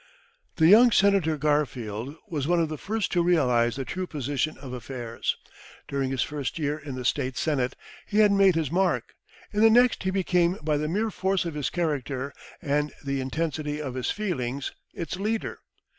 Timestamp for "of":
2.59-2.69, 4.57-4.73, 11.45-11.53, 13.79-13.93